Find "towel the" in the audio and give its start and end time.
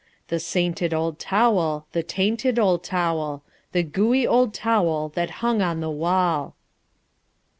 1.19-2.01, 2.83-3.83